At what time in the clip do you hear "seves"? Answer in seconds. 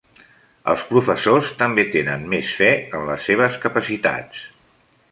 3.31-3.63